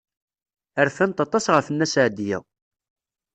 Rfant 0.87 1.23
aṭas 1.25 1.45
ɣef 1.55 1.67
Nna 1.69 1.87
Seɛdiya. 1.93 2.39